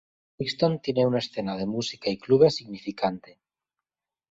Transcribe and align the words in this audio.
Brixton 0.39 0.79
tiene 0.81 1.05
una 1.05 1.19
escena 1.19 1.55
de 1.57 1.67
música 1.67 2.09
y 2.09 2.17
clubes 2.17 2.55
significante. 2.55 3.39